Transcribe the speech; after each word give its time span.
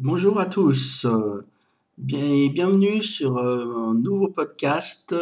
Bonjour 0.00 0.40
à 0.40 0.46
tous, 0.46 1.06
bienvenue 1.98 3.00
sur 3.00 3.38
euh, 3.38 3.90
un 3.90 3.94
nouveau 3.94 4.26
podcast 4.26 5.14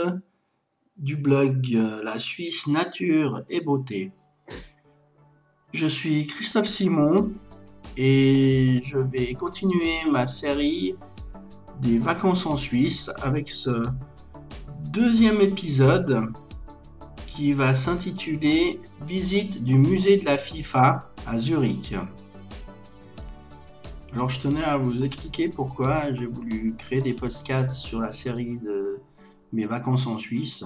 du 0.97 1.17
blog 1.17 1.69
euh, 1.75 2.03
La 2.03 2.19
Suisse 2.19 2.69
Nature 2.69 3.45
et 3.51 3.61
Beauté. 3.61 4.13
Je 5.75 5.87
suis 5.87 6.27
Christophe 6.27 6.69
Simon 6.69 7.33
et 7.99 8.81
je 8.83 8.97
vais 8.97 9.35
continuer 9.35 10.11
ma 10.11 10.27
série 10.27 10.97
des 11.83 11.99
vacances 11.99 12.47
en 12.47 12.57
Suisse 12.57 13.11
avec 13.21 13.51
ce 13.51 13.83
deuxième 14.89 15.43
épisode 15.43 16.33
qui 17.27 17.53
va 17.53 17.75
s'intituler 17.75 18.81
Visite 19.07 19.63
du 19.63 19.77
musée 19.77 20.17
de 20.17 20.25
la 20.25 20.39
FIFA 20.39 21.13
à 21.27 21.37
Zurich. 21.37 21.95
Alors 24.15 24.29
je 24.29 24.41
tenais 24.41 24.63
à 24.63 24.77
vous 24.77 25.05
expliquer 25.05 25.49
pourquoi 25.49 26.13
j'ai 26.13 26.27
voulu 26.27 26.75
créer 26.77 27.01
des 27.01 27.15
podcasts 27.15 27.79
sur 27.79 27.99
la 28.01 28.13
série 28.13 28.59
de 28.59 28.99
mes 29.55 29.65
vacances 29.65 30.07
en 30.07 30.19
Suisse. 30.19 30.65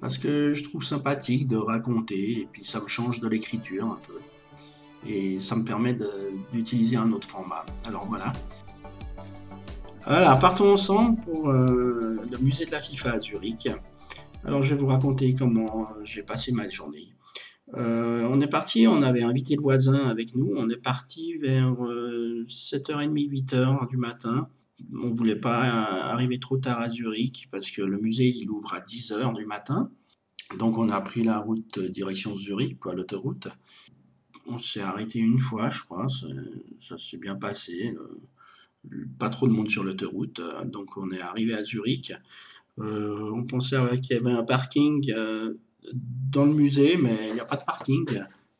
Parce 0.00 0.16
que 0.16 0.54
je 0.54 0.62
trouve 0.64 0.84
sympathique 0.84 1.48
de 1.48 1.56
raconter 1.56 2.40
et 2.40 2.48
puis 2.50 2.64
ça 2.64 2.80
me 2.80 2.86
change 2.86 3.20
de 3.20 3.28
l'écriture 3.28 3.86
un 3.86 3.98
peu. 4.06 4.20
Et 5.08 5.40
ça 5.40 5.56
me 5.56 5.64
permet 5.64 5.96
d'utiliser 6.52 6.96
un 6.96 7.10
autre 7.12 7.28
format. 7.28 7.66
Alors 7.84 8.06
voilà. 8.06 8.32
Voilà, 10.06 10.36
partons 10.36 10.72
ensemble 10.72 11.20
pour 11.22 11.50
euh, 11.50 12.20
le 12.30 12.38
musée 12.38 12.66
de 12.66 12.70
la 12.70 12.80
FIFA 12.80 13.12
à 13.14 13.20
Zurich. 13.20 13.68
Alors 14.44 14.62
je 14.62 14.74
vais 14.74 14.80
vous 14.80 14.88
raconter 14.88 15.34
comment 15.34 15.88
j'ai 16.04 16.22
passé 16.22 16.52
ma 16.52 16.68
journée. 16.68 17.12
Euh, 17.74 18.26
on 18.30 18.40
est 18.40 18.48
parti, 18.48 18.86
on 18.86 19.02
avait 19.02 19.22
invité 19.22 19.56
le 19.56 19.62
voisin 19.62 20.08
avec 20.08 20.34
nous. 20.34 20.52
On 20.56 20.68
est 20.68 20.82
parti 20.82 21.34
vers 21.38 21.72
7h30, 21.72 23.14
8h 23.14 23.88
du 23.88 23.96
matin. 23.96 24.48
On 24.92 25.06
ne 25.08 25.14
voulait 25.14 25.36
pas 25.36 25.62
arriver 25.62 26.38
trop 26.38 26.58
tard 26.58 26.80
à 26.80 26.90
Zurich 26.90 27.48
parce 27.50 27.70
que 27.70 27.82
le 27.82 27.98
musée 27.98 28.28
il 28.28 28.50
ouvre 28.50 28.74
à 28.74 28.80
10h 28.80 29.34
du 29.34 29.46
matin. 29.46 29.90
Donc 30.58 30.76
on 30.76 30.88
a 30.90 31.00
pris 31.00 31.22
la 31.22 31.38
route 31.38 31.78
direction 31.78 32.36
Zurich, 32.36 32.78
quoi, 32.78 32.94
l'autoroute. 32.94 33.48
On 34.46 34.58
s'est 34.58 34.80
arrêté 34.80 35.18
une 35.20 35.40
fois, 35.40 35.70
je 35.70 35.82
crois. 35.82 36.08
Ça 36.80 36.98
s'est 36.98 37.16
bien 37.16 37.36
passé. 37.36 37.94
Pas 39.18 39.30
trop 39.30 39.46
de 39.46 39.52
monde 39.52 39.70
sur 39.70 39.84
l'autoroute. 39.84 40.40
Donc 40.66 40.96
on 40.96 41.10
est 41.10 41.20
arrivé 41.20 41.54
à 41.54 41.64
Zurich. 41.64 42.12
Euh, 42.78 43.30
on 43.32 43.44
pensait 43.44 43.76
qu'il 44.00 44.16
y 44.16 44.18
avait 44.18 44.32
un 44.32 44.44
parking 44.44 45.12
euh, 45.14 45.54
dans 45.92 46.44
le 46.44 46.54
musée, 46.54 46.96
mais 46.96 47.16
il 47.28 47.34
n'y 47.34 47.40
a 47.40 47.44
pas 47.44 47.56
de 47.56 47.64
parking. 47.64 48.06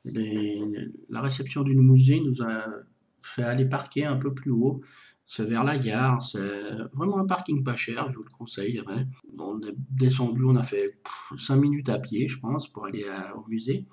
la 0.05 1.21
réception 1.21 1.63
du 1.63 1.75
musée 1.75 2.21
nous 2.21 2.43
a 2.43 2.67
fait 3.21 3.45
aller 3.45 3.65
parquer 3.65 4.05
un 4.05 4.17
peu 4.17 4.35
plus 4.35 4.51
haut. 4.51 4.81
C'est 5.27 5.45
vers 5.45 5.65
la 5.65 5.79
gare, 5.79 6.23
c'est 6.23 6.39
vraiment 6.93 7.19
un 7.19 7.27
parking 7.27 7.65
pas 7.65 7.77
cher, 7.77 8.11
je 8.11 8.19
vous 8.19 8.25
le 8.25 8.31
conseillerais. 8.31 9.07
On 9.39 9.63
est 9.63 9.75
descendu, 9.91 10.45
on 10.45 10.57
a 10.57 10.63
fait 10.63 10.99
5 11.39 11.57
minutes 11.57 11.89
à 11.89 11.99
pied, 11.99 12.29
je 12.29 12.39
pense, 12.39 12.69
pour 12.69 12.85
aller 12.85 13.07
au 13.35 13.49
musée. 13.49 13.87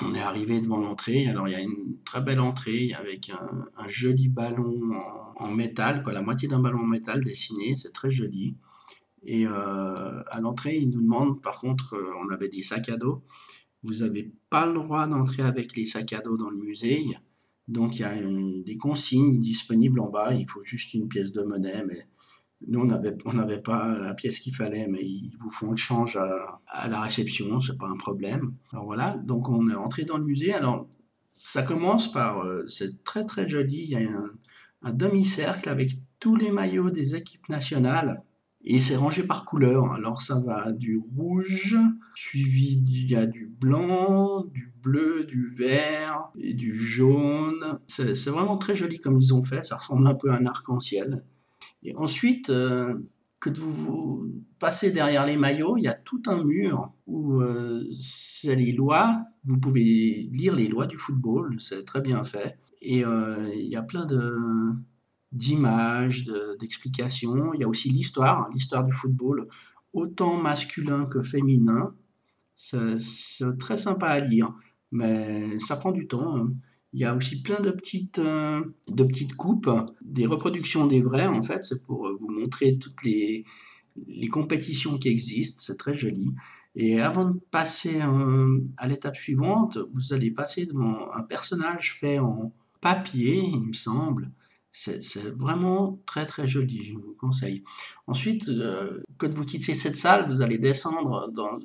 On 0.00 0.14
est 0.14 0.20
arrivé 0.20 0.60
devant 0.60 0.78
l'entrée, 0.78 1.28
alors 1.28 1.48
il 1.48 1.52
y 1.52 1.56
a 1.56 1.60
une 1.60 1.96
très 2.04 2.22
belle 2.22 2.40
entrée 2.40 2.92
avec 2.92 3.30
un, 3.30 3.88
joli 3.88 4.28
ballon 4.28 4.92
en, 4.94 5.44
en, 5.44 5.50
métal, 5.50 6.02
quoi, 6.02 6.12
la 6.12 6.22
moitié 6.22 6.48
d'un 6.48 6.60
ballon 6.60 6.80
en 6.80 6.86
métal 6.86 7.22
dessiné, 7.22 7.74
c'est 7.76 7.92
très 7.92 8.10
joli. 8.10 8.56
Et 9.30 9.46
euh, 9.46 9.50
à 9.50 10.40
l'entrée, 10.40 10.78
ils 10.78 10.88
nous 10.88 11.02
demandent, 11.02 11.42
par 11.42 11.60
contre, 11.60 11.92
euh, 11.92 12.14
on 12.24 12.30
avait 12.30 12.48
des 12.48 12.62
sacs 12.62 12.88
à 12.88 12.96
dos. 12.96 13.22
Vous 13.82 13.96
n'avez 13.96 14.32
pas 14.48 14.64
le 14.64 14.72
droit 14.72 15.06
d'entrer 15.06 15.42
avec 15.42 15.76
les 15.76 15.84
sacs 15.84 16.14
à 16.14 16.22
dos 16.22 16.38
dans 16.38 16.48
le 16.48 16.56
musée. 16.56 17.04
Donc 17.68 17.96
il 17.96 18.00
y 18.00 18.04
a 18.04 18.14
des 18.64 18.78
consignes 18.78 19.42
disponibles 19.42 20.00
en 20.00 20.08
bas. 20.08 20.32
Il 20.32 20.48
faut 20.48 20.62
juste 20.62 20.94
une 20.94 21.08
pièce 21.08 21.32
de 21.32 21.42
monnaie. 21.42 21.84
Mais 21.86 22.06
nous, 22.66 22.80
on 22.80 23.32
n'avait 23.34 23.60
pas 23.60 23.98
la 23.98 24.14
pièce 24.14 24.40
qu'il 24.40 24.54
fallait, 24.54 24.88
mais 24.88 25.02
ils 25.02 25.36
vous 25.38 25.50
font 25.50 25.72
le 25.72 25.76
change 25.76 26.16
à, 26.16 26.88
la 26.88 27.02
réception. 27.02 27.60
C'est 27.60 27.76
pas 27.76 27.88
un 27.88 27.98
problème. 27.98 28.54
Alors 28.72 28.86
voilà. 28.86 29.18
Donc 29.18 29.50
on 29.50 29.68
est 29.68 29.74
entré 29.74 30.06
dans 30.06 30.16
le 30.16 30.24
musée. 30.24 30.54
Alors 30.54 30.88
ça 31.36 31.62
commence 31.62 32.10
par, 32.10 32.46
euh, 32.46 32.66
c'est 32.66 33.04
très 33.04 33.26
très 33.26 33.46
joli. 33.46 33.82
Il 33.82 33.90
y 33.90 33.96
a 33.96 34.08
un 34.82 34.92
demi-cercle 34.94 35.68
avec 35.68 35.90
tous 36.18 36.34
les 36.34 36.50
maillots 36.50 36.88
des 36.88 37.14
équipes 37.14 37.46
nationales. 37.50 38.22
Et 38.64 38.80
c'est 38.80 38.96
rangé 38.96 39.22
par 39.22 39.44
couleur. 39.44 39.92
Alors 39.92 40.20
ça 40.20 40.40
va 40.40 40.72
du 40.72 41.00
rouge, 41.16 41.76
suivi 42.14 42.82
il 42.86 43.10
y 43.10 43.16
a 43.16 43.26
du 43.26 43.46
blanc, 43.46 44.44
du 44.44 44.72
bleu, 44.82 45.24
du 45.24 45.48
vert 45.48 46.30
et 46.38 46.54
du 46.54 46.74
jaune. 46.74 47.78
C'est 47.86 48.26
vraiment 48.26 48.58
très 48.58 48.74
joli 48.74 48.98
comme 48.98 49.20
ils 49.20 49.32
ont 49.32 49.42
fait. 49.42 49.64
Ça 49.64 49.76
ressemble 49.76 50.06
un 50.06 50.14
peu 50.14 50.30
à 50.30 50.36
un 50.36 50.46
arc-en-ciel. 50.46 51.24
Et 51.82 51.94
ensuite, 51.94 52.50
euh, 52.50 52.94
que 53.40 53.50
vous, 53.50 54.32
passez 54.58 54.90
derrière 54.90 55.24
les 55.24 55.36
maillots, 55.36 55.76
il 55.76 55.84
y 55.84 55.88
a 55.88 55.94
tout 55.94 56.22
un 56.26 56.42
mur 56.42 56.92
où 57.06 57.40
euh, 57.40 57.84
c'est 57.96 58.56
les 58.56 58.72
lois. 58.72 59.24
Vous 59.44 59.58
pouvez 59.58 60.28
lire 60.32 60.56
les 60.56 60.68
lois 60.68 60.86
du 60.86 60.98
football. 60.98 61.56
C'est 61.60 61.84
très 61.84 62.00
bien 62.00 62.24
fait. 62.24 62.58
Et 62.82 63.04
euh, 63.04 63.48
il 63.54 63.68
y 63.68 63.76
a 63.76 63.82
plein 63.82 64.06
de 64.06 64.36
d'images, 65.32 66.24
d'explications. 66.60 67.52
Il 67.54 67.60
y 67.60 67.64
a 67.64 67.68
aussi 67.68 67.90
l'histoire, 67.90 68.48
l'histoire 68.52 68.84
du 68.84 68.92
football, 68.92 69.48
autant 69.92 70.36
masculin 70.36 71.06
que 71.06 71.22
féminin. 71.22 71.94
C'est 72.56 73.58
très 73.58 73.76
sympa 73.76 74.06
à 74.06 74.20
lire, 74.20 74.52
mais 74.90 75.58
ça 75.60 75.76
prend 75.76 75.92
du 75.92 76.06
temps. 76.06 76.36
Hein. 76.36 76.52
Il 76.92 77.00
y 77.00 77.04
a 77.04 77.14
aussi 77.14 77.42
plein 77.42 77.60
de 77.60 77.70
petites, 77.70 78.18
euh, 78.18 78.62
de 78.88 79.04
petites 79.04 79.36
coupes, 79.36 79.70
des 80.02 80.26
reproductions 80.26 80.86
des 80.86 81.02
vrais, 81.02 81.26
en 81.26 81.42
fait. 81.42 81.62
C'est 81.64 81.82
pour 81.82 82.10
vous 82.18 82.28
montrer 82.28 82.78
toutes 82.78 83.04
les, 83.04 83.44
les 84.06 84.28
compétitions 84.28 84.98
qui 84.98 85.08
existent. 85.08 85.62
C'est 85.64 85.76
très 85.76 85.94
joli. 85.94 86.32
Et 86.74 87.00
avant 87.00 87.30
de 87.30 87.40
passer 87.50 88.00
euh, 88.00 88.60
à 88.76 88.86
l'étape 88.86 89.16
suivante, 89.16 89.78
vous 89.92 90.12
allez 90.12 90.30
passer 90.30 90.66
devant 90.66 91.12
un 91.12 91.22
personnage 91.22 91.94
fait 91.94 92.18
en 92.18 92.52
papier, 92.80 93.42
il 93.42 93.60
me 93.60 93.72
semble, 93.72 94.30
c'est 94.78 95.26
vraiment 95.34 96.00
très 96.06 96.24
très 96.24 96.46
joli, 96.46 96.84
je 96.84 96.94
vous 96.94 97.16
conseille. 97.18 97.64
Ensuite, 98.06 98.48
euh, 98.48 99.02
quand 99.16 99.32
vous 99.34 99.44
quittez 99.44 99.74
cette 99.74 99.96
salle, 99.96 100.28
vous 100.28 100.40
allez 100.40 100.58
descendre 100.58 101.28
dans 101.32 101.58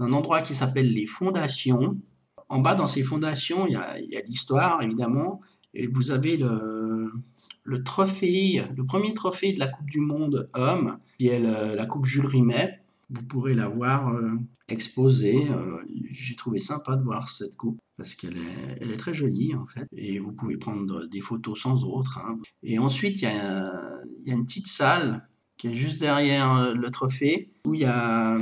un 0.00 0.12
endroit 0.12 0.42
qui 0.42 0.56
s'appelle 0.56 0.92
les 0.92 1.06
fondations. 1.06 2.00
En 2.48 2.58
bas, 2.58 2.74
dans 2.74 2.88
ces 2.88 3.04
fondations, 3.04 3.66
il 3.68 3.74
y 3.74 3.76
a, 4.16 4.22
l'histoire, 4.26 4.82
évidemment, 4.82 5.40
et 5.72 5.86
vous 5.86 6.10
avez 6.10 6.36
le, 6.36 7.12
trophée, 7.84 8.62
le 8.76 8.84
premier 8.84 9.14
trophée 9.14 9.52
de 9.52 9.60
la 9.60 9.68
Coupe 9.68 9.88
du 9.88 10.00
Monde 10.00 10.50
homme, 10.54 10.98
qui 11.18 11.28
est 11.28 11.40
la 11.40 11.86
Coupe 11.86 12.06
Jules 12.06 12.26
Rimet. 12.26 12.81
Vous 13.12 13.22
pourrez 13.22 13.54
la 13.54 13.68
voir 13.68 14.14
euh, 14.14 14.32
exposée. 14.68 15.48
Euh, 15.50 15.78
j'ai 16.10 16.34
trouvé 16.36 16.60
sympa 16.60 16.96
de 16.96 17.02
voir 17.02 17.30
cette 17.30 17.56
coupe 17.56 17.78
parce 17.96 18.14
qu'elle 18.14 18.38
est, 18.80 18.96
très 18.96 19.14
jolie 19.14 19.54
en 19.54 19.66
fait. 19.66 19.86
Et 19.96 20.18
vous 20.18 20.32
pouvez 20.32 20.56
prendre 20.56 21.06
des 21.06 21.20
photos 21.20 21.60
sans 21.60 21.84
autre. 21.84 22.18
Hein. 22.18 22.38
Et 22.62 22.78
ensuite, 22.78 23.20
il 23.22 23.24
y, 23.24 23.26
a, 23.26 24.00
une 24.26 24.44
petite 24.44 24.66
salle 24.66 25.28
qui 25.56 25.68
est 25.68 25.74
juste 25.74 26.00
derrière 26.00 26.74
le 26.74 26.90
trophée 26.90 27.52
où 27.66 27.74
il 27.74 27.80
y 27.80 27.84
a 27.84 28.38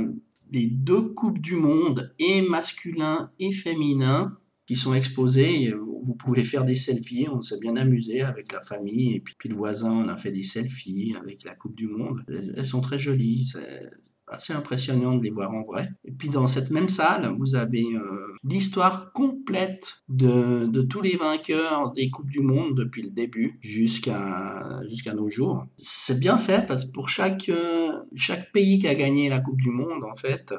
les 0.51 0.67
deux 0.67 1.01
coupes 1.01 1.39
du 1.39 1.55
monde, 1.55 2.13
et 2.19 2.41
masculin 2.41 3.31
et 3.39 3.51
féminin, 3.51 4.37
qui 4.67 4.75
sont 4.75 4.93
exposées. 4.93 5.73
Vous 6.03 6.13
pouvez 6.13 6.43
faire 6.43 6.65
des 6.65 6.75
selfies. 6.75 7.27
On 7.29 7.41
s'est 7.41 7.59
bien 7.59 7.75
amusé 7.75 8.21
avec 8.21 8.51
la 8.51 8.61
famille. 8.61 9.15
Et 9.15 9.19
puis, 9.19 9.49
le 9.49 9.55
voisin, 9.55 9.91
on 9.91 10.07
a 10.07 10.17
fait 10.17 10.31
des 10.31 10.43
selfies 10.43 11.15
avec 11.19 11.43
la 11.43 11.55
Coupe 11.55 11.75
du 11.75 11.87
Monde. 11.87 12.23
Elles, 12.27 12.65
sont 12.65 12.81
très 12.81 12.99
jolies 12.99 13.51
assez 14.31 14.53
impressionnant 14.53 15.15
de 15.15 15.23
les 15.23 15.29
voir 15.29 15.53
en 15.53 15.63
vrai. 15.63 15.89
Et 16.05 16.11
puis 16.11 16.29
dans 16.29 16.47
cette 16.47 16.71
même 16.71 16.89
salle, 16.89 17.35
vous 17.37 17.55
avez 17.55 17.83
euh, 17.83 18.37
l'histoire 18.43 19.11
complète 19.11 20.03
de, 20.09 20.81
tous 20.83 21.01
les 21.01 21.17
vainqueurs 21.17 21.91
des 21.91 22.09
Coupes 22.09 22.29
du 22.29 22.39
Monde 22.39 22.75
depuis 22.75 23.03
le 23.03 23.09
début 23.09 23.59
jusqu'à 23.61 24.81
jusqu'à 24.89 25.13
nos 25.13 25.29
jours. 25.29 25.65
C'est 25.77 26.19
bien 26.19 26.37
fait 26.37 26.65
parce 26.65 26.85
que 26.85 26.91
pour 26.91 27.09
chaque, 27.09 27.49
euh, 27.49 27.91
chaque 28.15 28.51
pays 28.51 28.79
qui 28.79 28.87
a 28.87 28.95
gagné 28.95 29.29
la 29.29 29.41
Coupe 29.41 29.61
du 29.61 29.69
Monde, 29.69 30.03
en 30.03 30.15
fait, 30.15 30.53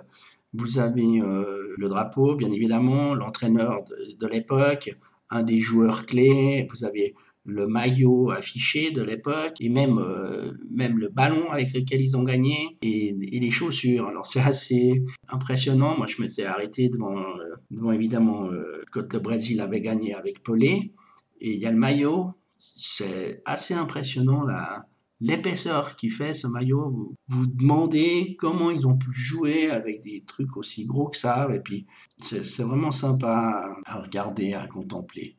vous 0.53 0.79
avez 0.79 1.21
euh, 1.21 1.75
le 1.77 1.89
drapeau, 1.89 2.37
bien 2.37 2.53
évidemment, 2.53 3.15
l'entraîneur 3.15 3.85
de, 3.85 4.17
de 4.19 4.27
l'époque, 4.27 4.95
un 5.31 5.43
des 5.43 5.59
joueurs 5.59 6.05
clés, 6.05 6.67
vous 6.71 6.85
avez 6.85 7.15
le 7.45 7.67
maillot 7.67 8.31
affiché 8.31 8.91
de 8.91 9.03
l'époque 9.03 9.55
et 9.61 9.69
même, 9.69 9.99
euh, 9.99 10.53
même 10.71 10.99
le 10.99 11.09
ballon 11.09 11.51
avec 11.51 11.73
lequel 11.73 12.01
ils 12.01 12.17
ont 12.17 12.23
gagné 12.23 12.79
et, 12.83 13.13
les 13.13 13.51
chaussures. 13.51 14.07
Alors 14.07 14.27
c'est 14.27 14.41
assez 14.41 15.03
impressionnant. 15.29 15.97
Moi 15.97 16.07
je 16.07 16.23
m'étais 16.23 16.45
arrêté 16.45 16.89
devant, 16.89 17.19
euh, 17.19 17.57
devant 17.71 17.93
évidemment 17.93 18.47
euh, 18.47 18.83
quand 18.93 19.13
le 19.13 19.19
Brésil 19.19 19.61
avait 19.61 19.81
gagné 19.81 20.15
avec 20.15 20.43
Pelé 20.43 20.93
et 21.41 21.55
il 21.55 21.59
y 21.59 21.67
a 21.67 21.73
le 21.73 21.79
maillot. 21.79 22.33
C'est 22.59 23.43
assez 23.45 23.75
impressionnant 23.75 24.45
la, 24.45 24.87
l'épaisseur 25.21 25.97
qui 25.97 26.11
fait 26.11 26.35
ce 26.35 26.47
maillot. 26.47 26.91
Vous 26.91 27.17
vous 27.27 27.47
demandez 27.47 28.37
comment 28.39 28.71
ils 28.71 28.87
ont 28.87 28.97
pu 28.97 29.11
jouer 29.13 29.69
avec 29.69 30.01
des 30.01 30.23
trucs 30.25 30.57
aussi 30.57 30.87
gros 30.87 31.09
que 31.09 31.17
ça 31.17 31.49
et 31.53 31.59
puis 31.59 31.87
c'est 32.21 32.63
vraiment 32.63 32.93
sympa 32.93 33.75
à 33.85 34.01
regarder, 34.01 34.55
à 34.55 34.69
contempler. 34.69 35.37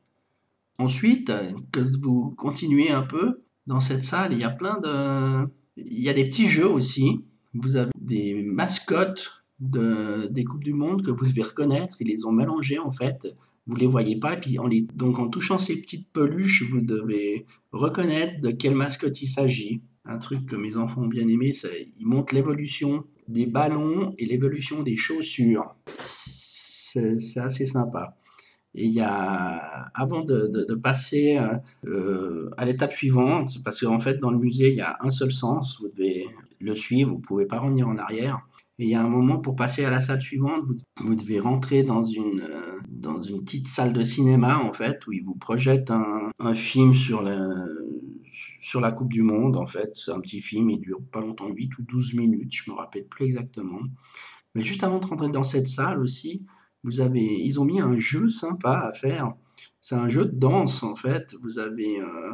Ensuite, 0.80 1.32
que 1.72 1.80
vous 2.02 2.32
continuez 2.32 2.90
un 2.92 3.04
peu 3.04 3.44
dans 3.68 3.80
cette 3.80 4.04
salle, 4.04 4.34
il 4.34 4.40
y 4.40 4.44
a 4.44 4.50
plein 4.50 4.80
de... 4.80 5.48
Il 5.78 6.02
y 6.02 6.10
a 6.10 6.14
des 6.14 6.30
petits 6.30 6.48
jeux 6.48 6.68
aussi. 6.68 7.24
Vous 7.54 7.76
avez 7.76 7.92
des 8.00 8.44
mascottes 8.44 9.44
de, 9.60 10.28
des 10.28 10.44
Coupes 10.44 10.64
du 10.64 10.74
Monde 10.74 11.04
que 11.04 11.12
vous 11.12 11.26
devez 11.26 11.44
reconnaître. 11.44 11.98
Ils 12.00 12.08
les 12.08 12.26
ont 12.26 12.32
mélangées 12.32 12.80
en 12.80 12.92
fait. 12.92 13.28
Vous 13.66 13.76
les 13.76 13.88
voyez 13.88 14.20
pas. 14.20 14.36
Et 14.36 14.40
puis 14.40 14.60
en 14.60 14.68
les... 14.68 14.82
donc 14.82 15.20
en 15.20 15.30
touchant 15.30 15.58
ces 15.58 15.82
petites 15.82 16.10
peluches, 16.12 16.64
vous 16.70 16.82
devez 16.82 17.46
reconnaître 17.72 18.42
de 18.42 18.52
quelle 18.52 18.76
mascotte 18.76 19.22
il 19.22 19.28
s'agit. 19.28 19.82
Un 20.06 20.18
truc 20.18 20.46
que 20.46 20.56
mes 20.56 20.76
enfants 20.76 21.04
ont 21.04 21.08
bien 21.08 21.28
aimé, 21.28 21.54
c'est 21.54 21.94
ils 21.98 22.06
montrent 22.06 22.36
l'évolution 22.36 23.06
des 23.28 23.46
ballons 23.46 24.14
et 24.18 24.26
l'évolution 24.26 24.84
des 24.84 24.96
chaussures. 24.96 25.76
C'est 26.00 27.40
assez 27.40 27.66
sympa. 27.66 28.18
Et 28.76 28.86
il 28.86 28.94
y 28.94 29.02
a, 29.02 29.92
avant 29.94 30.24
de, 30.24 30.74
passer 30.76 31.40
euh, 31.86 32.50
à 32.58 32.66
l'étape 32.66 32.94
suivante, 32.94 33.64
parce 33.64 33.82
qu'en 33.82 34.00
fait, 34.00 34.18
dans 34.20 34.32
le 34.32 34.40
musée, 34.40 34.70
il 34.70 34.76
y 34.76 34.82
a 34.82 34.98
un 35.02 35.12
seul 35.12 35.32
sens, 35.32 35.78
vous 35.80 35.90
devez 35.90 36.28
le 36.60 36.76
suivre, 36.76 37.12
vous 37.12 37.18
ne 37.18 37.22
pouvez 37.22 37.46
pas 37.46 37.60
revenir 37.60 37.88
en 37.88 37.98
arrière. 37.98 38.42
Et 38.80 38.86
il 38.86 38.90
y 38.90 38.96
a 38.96 39.04
un 39.04 39.10
moment 39.10 39.38
pour 39.38 39.56
passer 39.56 39.86
à 39.86 39.92
la 39.92 40.02
salle 40.02 40.22
suivante, 40.22 40.64
vous, 40.98 41.16
devez 41.16 41.40
rentrer 41.40 41.84
dans 41.84 42.04
une, 42.04 42.42
euh, 42.42 42.80
dans 42.90 43.22
une 43.22 43.44
petite 43.44 43.68
salle 43.68 43.94
de 43.94 44.04
cinéma, 44.04 44.58
en 44.58 44.74
fait, 44.74 45.06
où 45.06 45.12
ils 45.12 45.24
vous 45.24 45.36
projettent 45.36 45.92
un, 45.92 46.32
film 46.56 46.96
sur, 46.96 47.22
le, 47.22 48.28
sur 48.60 48.82
la 48.82 48.92
Coupe 48.92 49.14
du 49.14 49.22
Monde, 49.22 49.58
en 49.58 49.68
fait. 49.68 49.92
C'est 49.94 50.12
un 50.12 50.20
petit 50.20 50.42
film, 50.42 50.72
il 50.72 50.80
dure 50.80 51.02
pas 51.12 51.22
longtemps, 51.22 51.50
8 51.50 51.78
ou 51.78 51.84
12 51.84 52.16
minutes, 52.16 52.52
je 52.56 52.72
me 52.72 52.76
rappelle 52.76 53.06
plus 53.06 53.26
exactement. 53.26 53.82
Mais 54.56 54.62
juste 54.64 54.84
avant 54.84 54.98
de 54.98 55.06
rentrer 55.06 55.30
dans 55.30 55.44
cette 55.44 55.68
salle 55.68 56.00
aussi, 56.00 56.44
vous 56.84 57.02
avez, 57.02 57.42
ils 57.44 57.60
ont 57.60 57.66
mis 57.66 57.80
un 57.80 57.98
jeu 57.98 58.30
sympa 58.30 58.90
à 58.90 58.94
faire. 58.94 59.34
C'est 59.82 59.96
un 59.96 60.10
jeu 60.10 60.26
de 60.26 60.38
danse 60.38 60.84
en 60.84 60.96
fait. 60.96 61.36
Vous 61.42 61.60
avez 61.60 62.00
euh, 62.00 62.32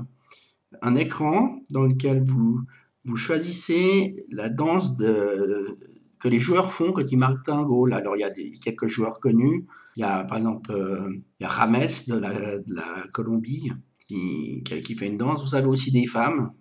un 0.81 0.96
écran 0.96 1.62
dans 1.72 1.84
lequel 1.84 2.24
vous, 2.24 2.62
vous 3.06 3.16
choisissez 3.16 4.25
la 4.31 4.50
danse 4.50 4.98
de, 4.98 5.78
que 6.19 6.28
les 6.28 6.40
joueurs 6.40 6.74
font 6.74 6.92
quand 6.92 7.12
ils 7.12 7.18
marquent 7.18 7.50
un 7.50 7.63
goal. 7.63 7.94
Alors 7.94 8.16
il 8.16 8.19
y 8.19 8.24
a 8.24 8.31
quelques 8.62 8.88
joueurs 8.88 9.19
connus. 9.19 9.66
Il 9.96 10.01
y 10.01 10.04
a 10.04 10.24
par 10.25 10.38
exemple 10.38 10.72
euh, 10.72 11.10
il 11.40 11.44
y 11.44 11.46
a 11.46 11.50
Rames 11.50 11.88
de 12.07 12.16
la, 12.16 12.60
de 12.60 12.74
la 12.74 13.07
Colombie 13.12 13.72
qui, 14.07 14.63
qui, 14.63 14.96
fait 14.96 15.07
une 15.07 15.18
danse. 15.18 15.44
Vous 15.44 15.56
avez 15.56 15.68
aussi 15.68 15.92
des 15.92 16.06
femmes 16.06 16.51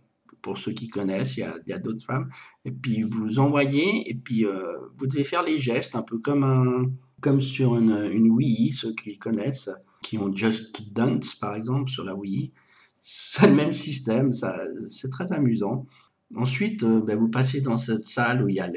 pour 0.43 0.59
ceux 0.59 0.73
qui 0.73 0.89
connaissent, 0.89 1.37
il 1.37 1.47
y 1.67 1.73
a, 1.73 1.79
d'autres 1.79 2.05
femmes. 2.05 2.31
Et 2.65 2.71
puis 2.71 3.03
vous 3.03 3.39
envoyez, 3.39 4.09
et 4.11 4.15
puis 4.15 4.45
euh, 4.45 4.77
vous 4.97 5.07
devez 5.07 5.25
faire 5.25 5.43
les 5.43 5.59
gestes, 5.59 5.97
un 5.97 6.03
peu 6.03 6.19
comme, 6.19 6.45
un, 6.45 6.91
comme 7.21 7.41
sur 7.41 7.77
une, 7.77 8.11
une 8.13 8.31
Wii, 8.31 8.73
ceux 8.73 8.95
qui 8.95 9.19
connaissent, 9.19 9.71
qui 10.03 10.19
ont 10.19 10.35
Just 10.35 10.93
Dance 10.93 11.35
par 11.35 11.55
exemple 11.55 11.91
sur 11.91 12.05
la 12.05 12.15
Wii. 12.15 12.53
C'est 13.01 13.47
le 13.47 13.55
même 13.55 13.73
système, 13.73 14.33
c'est 14.33 15.11
très 15.11 15.33
amusant. 15.33 15.87
Ensuite, 16.35 16.83
euh, 16.83 17.01
ben, 17.01 17.19
vous 17.19 17.29
passez 17.29 17.61
dans 17.61 17.77
cette 17.77 18.07
salle 18.07 18.45
où 18.45 18.49
il 18.49 18.57
y 18.57 18.61
a 18.61 18.71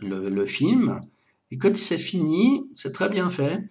le, 0.00 0.28
le 0.28 0.46
film, 0.46 1.00
et 1.50 1.58
quand 1.58 1.76
c'est 1.76 1.98
fini, 1.98 2.64
c'est 2.74 2.92
très 2.92 3.08
bien 3.08 3.30
fait. 3.30 3.68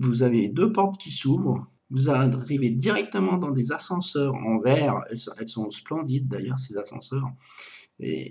Vous 0.00 0.22
avez 0.22 0.48
deux 0.48 0.72
portes 0.72 1.00
qui 1.00 1.10
s'ouvrent, 1.10 1.66
vous 1.90 2.10
arrivez 2.10 2.70
directement 2.70 3.38
dans 3.38 3.50
des 3.50 3.72
ascenseurs 3.72 4.34
en 4.34 4.58
verre. 4.58 5.02
Elles 5.10 5.48
sont, 5.48 5.70
splendides 5.70 6.28
d'ailleurs, 6.28 6.58
ces 6.58 6.76
ascenseurs. 6.76 7.26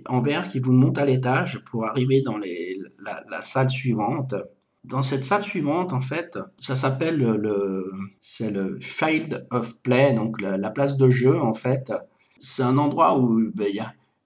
En 0.06 0.22
verre 0.22 0.50
qui 0.50 0.60
vous 0.60 0.72
montent 0.72 0.98
à 0.98 1.06
l'étage 1.06 1.64
pour 1.66 1.86
arriver 1.86 2.22
dans 2.22 2.38
la, 2.38 3.44
salle 3.44 3.70
suivante. 3.70 4.36
Dans 4.84 5.04
cette 5.04 5.26
salle 5.26 5.44
suivante, 5.44 5.92
en 5.92 6.02
fait, 6.02 6.40
ça 6.60 6.76
s'appelle 6.76 7.18
le, 7.18 7.92
Field 8.80 9.48
of 9.52 9.80
Play, 9.82 10.14
donc 10.14 10.40
la, 10.40 10.70
place 10.70 10.96
de 10.98 11.10
jeu, 11.10 11.38
en 11.40 11.54
fait. 11.54 11.92
C'est 12.40 12.64
un 12.64 12.78
endroit 12.78 13.18
où 13.18 13.52
ben, 13.56 13.68
il 13.68 13.84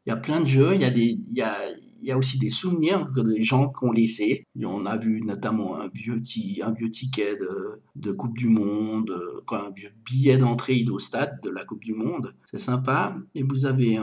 y, 0.08 0.12
a, 0.12 0.18
plein 0.18 0.42
de 0.42 0.46
jeux, 0.46 0.76
il 0.76 0.82
y 0.82 1.24
y 1.34 1.42
a, 1.42 1.56
il 2.02 2.08
y 2.08 2.12
a 2.12 2.18
aussi 2.18 2.38
des 2.38 2.50
souvenirs 2.50 3.10
que 3.16 3.22
des 3.22 3.42
gens 3.42 3.70
qui 3.70 3.86
ont 3.86 3.92
laissé. 3.92 4.46
on 4.64 4.86
a 4.86 4.98
vu 4.98 5.22
notamment 5.22 5.80
un 5.80 5.90
vieux, 5.90 6.22
ticket 6.22 7.38
de, 7.96 8.12
Coupe 8.12 8.38
du 8.38 8.48
Monde, 8.48 9.14
un 9.52 9.72
vieux 9.72 9.92
billet 10.06 10.38
d'entrée 10.38 10.86
au 10.92 11.00
stade 11.00 11.40
de 11.44 11.50
la 11.50 11.66
Coupe 11.66 11.84
du 11.84 11.94
Monde. 11.94 12.34
C'est 12.50 12.60
sympa. 12.60 13.16
Et 13.36 13.44
vous 13.44 13.66
avez 13.66 14.00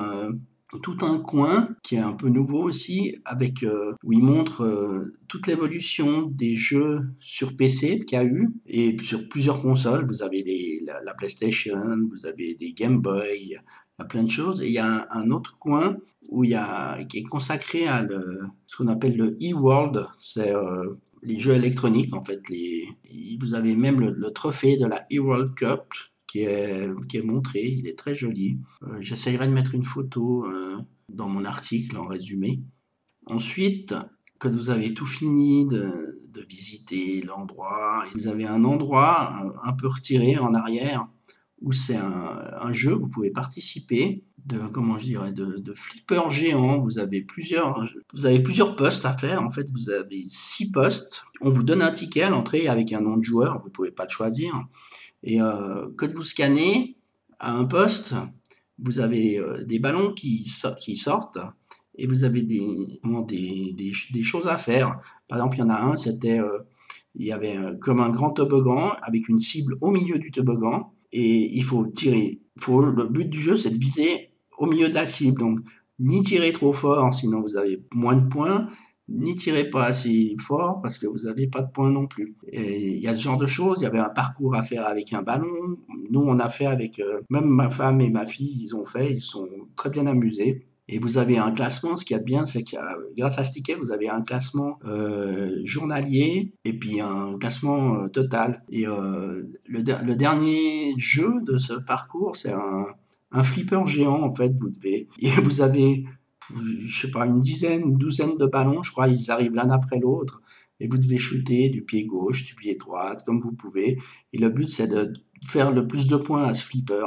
tout 0.82 0.98
un 1.00 1.18
coin 1.18 1.68
qui 1.82 1.96
est 1.96 2.00
un 2.00 2.12
peu 2.12 2.28
nouveau 2.28 2.62
aussi, 2.62 3.16
avec 3.24 3.62
euh, 3.62 3.94
où 4.04 4.12
il 4.12 4.22
montre 4.22 4.62
euh, 4.62 5.14
toute 5.26 5.46
l'évolution 5.46 6.22
des 6.22 6.54
jeux 6.54 7.00
sur 7.20 7.56
PC 7.56 8.04
qu'il 8.04 8.18
y 8.18 8.20
a 8.20 8.24
eu 8.24 8.50
et 8.66 8.96
sur 9.02 9.28
plusieurs 9.28 9.62
consoles. 9.62 10.06
Vous 10.06 10.22
avez 10.22 10.82
la, 10.84 11.14
PlayStation, 11.14 11.80
vous 12.10 12.26
avez 12.26 12.54
des 12.54 12.72
Game 12.74 13.00
Boy, 13.00 13.56
a 13.98 14.04
plein 14.04 14.22
de 14.22 14.30
choses. 14.30 14.62
Et 14.62 14.66
il 14.66 14.72
y 14.72 14.78
a 14.78 15.08
un, 15.10 15.30
autre 15.30 15.58
coin 15.58 15.96
où 16.28 16.44
il 16.44 16.50
y 16.50 16.54
a, 16.54 17.02
qui 17.04 17.18
est 17.18 17.22
consacré 17.24 17.86
à 17.86 18.06
ce 18.66 18.76
qu'on 18.76 18.88
appelle 18.88 19.16
le 19.16 19.36
e-world. 19.42 20.06
C'est 20.18 20.54
euh, 20.54 20.94
les 21.22 21.38
jeux 21.38 21.54
électroniques, 21.54 22.14
en 22.14 22.24
fait. 22.24 22.40
Vous 23.40 23.54
avez 23.54 23.74
même 23.74 24.00
le, 24.00 24.30
trophée 24.30 24.76
de 24.76 24.86
la 24.86 25.06
e-world 25.12 25.54
cup 25.54 25.82
qui 26.26 26.40
est, 26.40 26.88
qui 27.08 27.18
est 27.18 27.22
montré. 27.22 27.64
Il 27.64 27.86
est 27.88 27.98
très 27.98 28.14
joli. 28.14 28.58
Euh, 28.84 28.98
j'essayerai 29.00 29.48
de 29.48 29.52
mettre 29.52 29.74
une 29.74 29.84
photo 29.84 30.46
euh, 30.46 30.76
dans 31.08 31.28
mon 31.28 31.44
article 31.44 31.96
en 31.96 32.06
résumé. 32.06 32.60
Ensuite, 33.26 33.94
quand 34.38 34.50
vous 34.50 34.70
avez 34.70 34.94
tout 34.94 35.06
fini 35.06 35.66
de, 35.66 36.22
de 36.28 36.46
visiter 36.48 37.20
l'endroit, 37.22 38.04
vous 38.14 38.28
avez 38.28 38.46
un 38.46 38.64
endroit 38.64 39.34
un 39.64 39.72
peu 39.72 39.88
retiré 39.88 40.38
en 40.38 40.54
arrière 40.54 41.08
où 41.60 41.72
c'est 41.72 41.96
un, 41.96 42.72
jeu, 42.72 42.92
vous 42.92 43.08
pouvez 43.08 43.30
participer 43.30 44.22
de 44.46 44.58
comment 44.72 44.96
je 44.96 45.04
dirais 45.04 45.32
de, 45.32 45.72
flipper 45.74 46.30
géant. 46.30 46.80
Vous 46.80 46.98
avez 46.98 47.22
plusieurs 47.22 47.84
vous 48.12 48.26
avez 48.26 48.40
plusieurs 48.40 48.76
postes 48.76 49.04
à 49.04 49.16
faire. 49.16 49.42
En 49.42 49.50
fait, 49.50 49.68
vous 49.70 49.90
avez 49.90 50.24
six 50.28 50.70
postes. 50.70 51.22
On 51.40 51.50
vous 51.50 51.62
donne 51.62 51.82
un 51.82 51.90
ticket 51.90 52.22
à 52.22 52.30
l'entrée 52.30 52.68
avec 52.68 52.92
un 52.92 53.00
nom 53.00 53.16
de 53.16 53.24
joueur. 53.24 53.60
Vous 53.64 53.70
pouvez 53.70 53.90
pas 53.90 54.04
le 54.04 54.10
choisir. 54.10 54.66
Et 55.22 55.40
euh, 55.42 55.88
quand 55.96 56.12
vous 56.12 56.22
scannez 56.22 56.96
à 57.40 57.56
un 57.56 57.64
poste, 57.64 58.14
vous 58.78 59.00
avez 59.00 59.38
euh, 59.38 59.64
des 59.64 59.80
ballons 59.80 60.12
qui, 60.12 60.46
sortent 60.46 61.38
et 61.96 62.06
vous 62.06 62.22
avez 62.22 62.42
des, 62.42 64.22
choses 64.22 64.46
à 64.46 64.56
faire. 64.56 65.00
Par 65.26 65.38
exemple, 65.38 65.56
il 65.56 65.60
y 65.60 65.64
en 65.64 65.70
a 65.70 65.80
un, 65.80 65.96
c'était 65.96 66.38
euh, 66.38 66.58
il 67.16 67.26
y 67.26 67.32
avait 67.32 67.56
comme 67.80 67.98
un 67.98 68.10
grand 68.10 68.30
toboggan 68.30 68.92
avec 69.02 69.28
une 69.28 69.40
cible 69.40 69.76
au 69.80 69.90
milieu 69.90 70.20
du 70.20 70.30
toboggan 70.30 70.92
et 71.12 71.56
il 71.56 71.64
faut 71.64 71.86
tirer. 71.86 72.40
Faut, 72.58 72.82
le 72.82 73.04
but 73.04 73.28
du 73.28 73.40
jeu, 73.40 73.56
c'est 73.56 73.70
de 73.70 73.78
viser 73.78 74.30
au 74.58 74.66
milieu 74.66 74.88
de 74.88 74.94
la 74.94 75.06
cible. 75.06 75.40
Donc, 75.40 75.60
ni 75.98 76.22
tirer 76.22 76.52
trop 76.52 76.72
fort, 76.72 77.14
sinon 77.14 77.40
vous 77.40 77.56
avez 77.56 77.82
moins 77.92 78.16
de 78.16 78.28
points, 78.28 78.68
ni 79.08 79.34
tirer 79.34 79.70
pas 79.70 79.84
assez 79.84 80.36
fort 80.38 80.80
parce 80.82 80.98
que 80.98 81.06
vous 81.06 81.20
n'avez 81.24 81.46
pas 81.46 81.62
de 81.62 81.70
points 81.70 81.90
non 81.90 82.06
plus. 82.06 82.36
Il 82.52 82.98
y 82.98 83.08
a 83.08 83.16
ce 83.16 83.22
genre 83.22 83.38
de 83.38 83.46
choses. 83.46 83.78
Il 83.80 83.84
y 83.84 83.86
avait 83.86 83.98
un 83.98 84.10
parcours 84.10 84.54
à 84.54 84.62
faire 84.62 84.86
avec 84.86 85.12
un 85.12 85.22
ballon. 85.22 85.78
Nous, 86.10 86.20
on 86.20 86.38
a 86.38 86.48
fait 86.48 86.66
avec, 86.66 86.98
euh, 86.98 87.20
même 87.30 87.46
ma 87.46 87.70
femme 87.70 88.00
et 88.00 88.10
ma 88.10 88.26
fille, 88.26 88.62
ils 88.62 88.76
ont 88.76 88.84
fait, 88.84 89.12
ils 89.14 89.22
sont 89.22 89.48
très 89.76 89.90
bien 89.90 90.06
amusés. 90.06 90.66
Et 90.90 90.98
vous 90.98 91.18
avez 91.18 91.36
un 91.36 91.52
classement, 91.52 91.98
ce 91.98 92.04
qui 92.04 92.14
est 92.14 92.24
bien, 92.24 92.46
c'est 92.46 92.64
que 92.64 92.76
grâce 93.14 93.38
à 93.38 93.44
ce 93.44 93.52
ticket, 93.52 93.74
vous 93.74 93.92
avez 93.92 94.08
un 94.08 94.22
classement 94.22 94.78
euh, 94.86 95.60
journalier 95.64 96.54
et 96.64 96.72
puis 96.72 97.00
un 97.00 97.36
classement 97.38 97.96
euh, 97.96 98.08
total. 98.08 98.64
Et 98.70 98.86
euh, 98.86 99.42
le, 99.68 100.14
dernier 100.14 100.94
jeu 100.96 101.30
de 101.42 101.58
ce 101.58 101.74
parcours, 101.74 102.36
c'est 102.36 102.52
un, 102.52 103.42
flipper 103.42 103.84
géant, 103.84 104.22
en 104.22 104.34
fait, 104.34 104.54
vous 104.58 104.70
devez. 104.70 105.08
Et 105.18 105.28
vous 105.28 105.60
avez, 105.60 106.06
je 106.56 107.00
sais 107.00 107.10
pas, 107.10 107.26
une 107.26 107.42
dizaine, 107.42 107.82
une 107.82 107.98
douzaine 107.98 108.38
de 108.38 108.46
ballons, 108.46 108.82
je 108.82 108.90
crois, 108.90 109.08
ils 109.08 109.30
arrivent 109.30 109.54
l'un 109.54 109.68
après 109.68 109.98
l'autre. 109.98 110.40
Et 110.80 110.88
vous 110.88 110.96
devez 110.96 111.18
shooter 111.18 111.68
du 111.68 111.82
pied 111.82 112.06
gauche, 112.06 112.44
du 112.44 112.54
pied 112.54 112.76
droit, 112.76 113.16
comme 113.26 113.40
vous 113.40 113.52
pouvez. 113.52 113.98
Et 114.32 114.38
le 114.38 114.48
but, 114.48 114.68
c'est 114.68 114.86
de 114.86 115.12
faire 115.46 115.72
le 115.72 115.86
plus 115.86 116.06
de 116.06 116.16
points 116.16 116.44
à 116.44 116.54
ce 116.54 116.64
flipper 116.64 117.06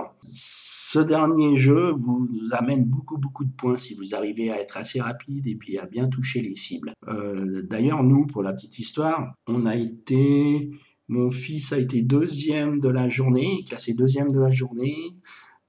ce 0.92 1.00
dernier 1.00 1.56
jeu 1.56 1.94
vous 1.98 2.28
amène 2.52 2.84
beaucoup 2.84 3.18
beaucoup 3.18 3.46
de 3.46 3.52
points 3.52 3.78
si 3.78 3.96
vous 3.96 4.14
arrivez 4.14 4.52
à 4.52 4.60
être 4.60 4.76
assez 4.76 5.00
rapide 5.00 5.48
et 5.48 5.56
puis 5.56 5.78
à 5.78 5.86
bien 5.86 6.10
toucher 6.10 6.42
les 6.42 6.56
cibles. 6.56 6.92
Euh, 7.08 7.62
d'ailleurs, 7.64 8.04
nous, 8.04 8.28
pour 8.28 8.44
la 8.44 8.52
petite 8.52 8.78
histoire, 8.78 9.34
on 9.48 9.66
a 9.66 9.78
été, 9.78 10.70
mon 11.08 11.32
fils 11.32 11.72
a 11.72 11.78
été 11.78 12.02
deuxième 12.02 12.82
de 12.82 12.90
la 12.90 13.08
journée, 13.08 13.64
classé 13.70 13.94
deuxième 13.94 14.34
de 14.34 14.40
la 14.42 14.52
journée. 14.52 15.16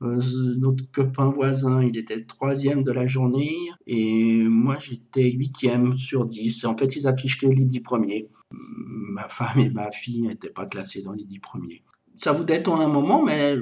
Euh, 0.02 0.20
notre 0.58 0.90
copain 0.90 1.30
voisin, 1.30 1.84
il 1.84 1.96
était 1.96 2.24
troisième 2.24 2.82
de 2.82 2.90
la 2.90 3.06
journée 3.06 3.54
et 3.86 4.42
moi 4.42 4.76
j'étais 4.80 5.30
huitième 5.30 5.96
sur 5.96 6.26
dix. 6.26 6.64
En 6.64 6.76
fait, 6.76 6.96
ils 6.96 7.06
affichent 7.06 7.38
que 7.38 7.46
les 7.46 7.64
dix 7.64 7.80
premiers. 7.80 8.28
Ma 8.50 9.28
femme 9.28 9.60
et 9.60 9.70
ma 9.70 9.92
fille 9.92 10.22
n'étaient 10.22 10.50
pas 10.50 10.66
classées 10.66 11.02
dans 11.02 11.12
les 11.12 11.24
dix 11.24 11.38
premiers. 11.38 11.84
Ça 12.22 12.32
vous 12.32 12.44
détend 12.44 12.80
un 12.80 12.88
moment, 12.88 13.22
mais 13.22 13.56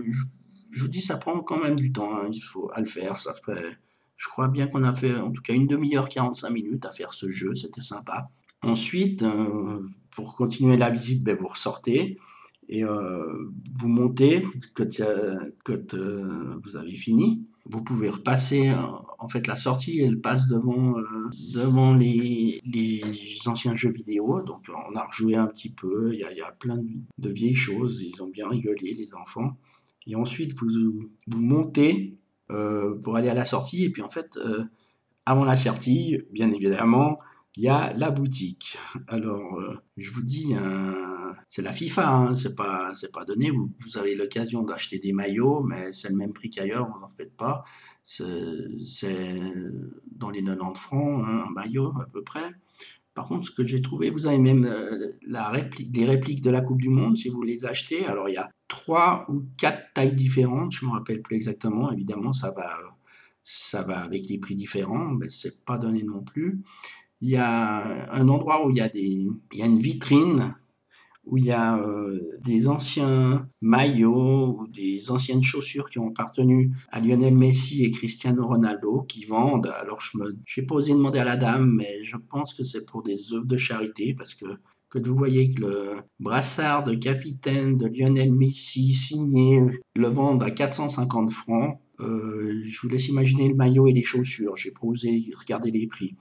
je 0.70 0.82
vous 0.82 0.88
dis, 0.88 1.00
ça 1.00 1.16
prend 1.16 1.40
quand 1.40 1.62
même 1.62 1.76
du 1.76 1.92
temps. 1.92 2.14
Hein. 2.16 2.28
il 2.32 2.42
faut 2.42 2.70
à 2.74 2.80
le 2.80 2.86
faire. 2.86 3.18
Ça 3.18 3.34
je 4.16 4.28
crois 4.28 4.48
bien 4.48 4.66
qu'on 4.66 4.84
a 4.84 4.92
fait 4.92 5.16
en 5.16 5.30
tout 5.30 5.40
cas 5.40 5.54
une 5.54 5.66
demi-heure, 5.66 6.10
45 6.10 6.50
minutes 6.50 6.84
à 6.84 6.92
faire 6.92 7.14
ce 7.14 7.30
jeu. 7.30 7.54
C'était 7.54 7.80
sympa. 7.80 8.28
Ensuite, 8.62 9.22
euh, 9.22 9.80
pour 10.10 10.34
continuer 10.34 10.76
la 10.76 10.90
visite, 10.90 11.24
ben, 11.24 11.36
vous 11.36 11.48
ressortez 11.48 12.18
Et 12.68 12.84
vous 12.84 13.88
montez 13.88 14.46
quand, 14.74 15.00
quand 15.64 15.94
vous 16.62 16.76
avez 16.76 16.92
fini 16.92 17.46
vous 17.66 17.82
pouvez 17.82 18.08
repasser. 18.08 18.72
En 19.18 19.28
fait, 19.28 19.46
la 19.46 19.56
sortie, 19.56 20.00
elle 20.00 20.20
passe 20.20 20.48
devant, 20.48 20.98
euh, 20.98 21.30
devant 21.54 21.94
les, 21.94 22.60
les, 22.64 23.02
anciens 23.46 23.74
jeux 23.74 23.92
vidéo. 23.92 24.40
Donc, 24.42 24.66
on 24.68 24.96
a 24.96 25.04
rejoué 25.04 25.36
un 25.36 25.46
petit 25.46 25.70
peu. 25.70 26.12
Il 26.12 26.20
y 26.20 26.24
a, 26.24 26.32
y 26.32 26.40
a 26.40 26.52
plein 26.52 26.78
de, 27.18 27.30
vieilles 27.30 27.54
choses. 27.54 28.02
Ils 28.02 28.22
ont 28.22 28.28
bien 28.28 28.48
rigolé, 28.48 28.94
les 28.94 29.14
enfants. 29.14 29.56
Et 30.06 30.16
ensuite, 30.16 30.54
vous, 30.54 31.10
vous 31.26 31.40
montez 31.40 32.16
euh, 32.50 32.98
pour 32.98 33.16
aller 33.16 33.28
à 33.28 33.34
la 33.34 33.44
sortie. 33.44 33.84
Et 33.84 33.90
puis, 33.90 34.02
en 34.02 34.10
fait, 34.10 34.36
euh, 34.36 34.64
avant 35.26 35.44
la 35.44 35.56
sortie, 35.56 36.22
bien 36.32 36.50
évidemment, 36.50 37.18
il 37.56 37.64
y 37.64 37.68
a 37.68 37.92
la 37.94 38.10
boutique. 38.10 38.78
Alors, 39.08 39.58
euh, 39.58 39.74
je 39.96 40.10
vous 40.10 40.22
dis, 40.22 40.54
c'est 41.48 41.62
la 41.62 41.72
FIFA, 41.72 42.08
hein, 42.08 42.34
c'est 42.36 42.54
pas, 42.54 42.92
pas 43.12 43.24
donné. 43.24 43.50
Vous, 43.50 43.98
avez 43.98 44.14
l'occasion 44.14 44.62
d'acheter 44.62 44.98
des 44.98 45.12
maillots, 45.12 45.62
mais 45.62 45.92
c'est 45.92 46.08
le 46.08 46.16
même 46.16 46.32
prix 46.32 46.50
qu'ailleurs, 46.50 46.88
vous 46.88 47.00
n'en 47.00 47.08
faites 47.08 47.36
pas. 47.36 47.64
C'est, 48.04 48.26
dans 50.12 50.30
les 50.30 50.42
90 50.42 50.80
francs, 50.80 51.24
hein, 51.26 51.44
un 51.48 51.50
maillot 51.50 51.92
à 52.00 52.06
peu 52.06 52.22
près. 52.22 52.50
Par 53.14 53.26
contre, 53.26 53.48
ce 53.48 53.50
que 53.50 53.64
j'ai 53.64 53.82
trouvé, 53.82 54.10
vous 54.10 54.26
avez 54.26 54.38
même 54.38 54.64
euh, 54.64 55.12
des 55.80 56.04
répliques 56.04 56.42
de 56.42 56.50
la 56.50 56.60
Coupe 56.60 56.80
du 56.80 56.88
Monde, 56.88 57.16
si 57.16 57.28
vous 57.28 57.42
les 57.42 57.64
achetez. 57.66 58.06
Alors, 58.06 58.28
il 58.28 58.34
y 58.34 58.38
a 58.38 58.48
trois 58.68 59.26
ou 59.28 59.44
quatre 59.58 59.92
tailles 59.94 60.14
différentes, 60.14 60.72
je 60.72 60.84
ne 60.84 60.90
me 60.90 60.96
rappelle 60.96 61.20
plus 61.20 61.36
exactement. 61.36 61.90
Évidemment, 61.90 62.32
ça 62.32 62.52
va, 62.52 62.76
ça 63.42 63.82
va 63.82 64.00
avec 64.00 64.28
les 64.28 64.38
prix 64.38 64.54
différents, 64.54 65.08
mais 65.08 65.28
c'est 65.30 65.64
pas 65.64 65.76
donné 65.76 66.04
non 66.04 66.22
plus 66.22 66.60
il 67.20 67.30
y 67.30 67.36
a 67.36 68.12
un 68.12 68.28
endroit 68.28 68.66
où 68.66 68.70
il 68.70 68.76
y 68.76 68.80
a, 68.80 68.88
des, 68.88 69.26
une 69.54 69.78
vitrine 69.78 70.54
où 71.26 71.36
il 71.36 71.44
y 71.44 71.52
a 71.52 71.78
euh, 71.78 72.18
des 72.42 72.66
anciens 72.66 73.48
maillots 73.60 74.58
ou 74.58 74.66
des 74.68 75.10
anciennes 75.10 75.42
chaussures 75.42 75.90
qui 75.90 75.98
ont 75.98 76.08
appartenu 76.08 76.72
à 76.88 77.00
Lionel 77.00 77.34
Messi 77.34 77.84
et 77.84 77.90
Cristiano 77.90 78.46
Ronaldo 78.46 79.02
qui 79.02 79.24
vendent. 79.26 79.72
Alors 79.80 80.00
je 80.00 80.18
me, 80.18 80.36
j'ai 80.46 80.62
pas 80.62 80.76
osé 80.76 80.92
demander 80.92 81.18
à 81.18 81.24
la 81.24 81.36
dame, 81.36 81.70
mais 81.76 82.02
je 82.02 82.16
pense 82.16 82.54
que 82.54 82.64
c'est 82.64 82.86
pour 82.86 83.02
des 83.02 83.32
œuvres 83.32 83.46
de 83.46 83.56
charité 83.56 84.14
parce 84.14 84.34
que 84.34 84.46
que 84.90 84.98
vous 84.98 85.14
voyez 85.14 85.54
que 85.54 85.60
le 85.60 85.96
brassard 86.18 86.84
de 86.84 86.94
capitaine 86.94 87.78
de 87.78 87.86
Lionel 87.86 88.32
Messi 88.32 88.92
signé 88.92 89.60
le 89.94 90.08
vendent 90.08 90.42
à 90.42 90.50
450 90.50 91.30
francs. 91.30 91.80
Euh, 92.00 92.60
je 92.64 92.80
vous 92.80 92.88
laisse 92.88 93.08
imaginer 93.08 93.48
le 93.48 93.54
maillot 93.54 93.86
et 93.86 93.92
les 93.92 94.02
chaussures. 94.02 94.56
J'ai 94.56 94.72
pas 94.72 94.84
osé 94.84 95.30
regarder 95.38 95.70
les 95.70 95.86
prix. 95.86 96.16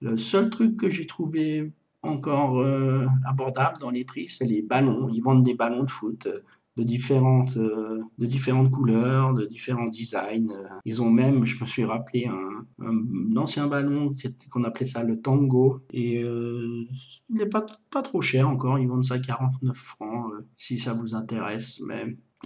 Le 0.00 0.18
seul 0.18 0.50
truc 0.50 0.76
que 0.76 0.90
j'ai 0.90 1.06
trouvé 1.06 1.72
encore 2.04 2.58
euh, 2.60 3.06
abordable 3.26 3.78
dans 3.80 3.90
les 3.90 4.04
prix, 4.04 4.28
c'est 4.28 4.46
les 4.46 4.62
ballons. 4.62 5.08
Ils 5.08 5.22
vendent 5.22 5.42
des 5.42 5.54
ballons 5.54 5.84
de 5.84 5.90
foot 5.90 6.26
euh, 6.26 6.40
de 6.76 6.82
différentes, 6.82 7.56
euh, 7.56 8.02
de 8.18 8.26
différentes 8.26 8.70
couleurs, 8.70 9.32
de 9.32 9.46
différents 9.46 9.88
designs. 9.88 10.52
Ils 10.84 11.02
ont 11.02 11.10
même, 11.10 11.44
je 11.44 11.60
me 11.62 11.66
suis 11.66 11.84
rappelé, 11.84 12.26
un, 12.26 13.36
ancien 13.36 13.68
ballon 13.68 14.14
qu'on 14.50 14.64
appelait 14.64 14.86
ça 14.86 15.04
le 15.04 15.20
Tango. 15.20 15.80
Et 15.92 16.20
il 16.20 16.88
n'est 17.30 17.46
pas, 17.46 17.64
trop 18.02 18.20
cher 18.20 18.48
encore, 18.48 18.80
ils 18.80 18.88
vendent 18.88 19.04
ça 19.04 19.20
49 19.20 19.76
francs 19.76 20.32
si 20.56 20.78
ça 20.78 20.94
vous 20.94 21.14
intéresse. 21.14 21.80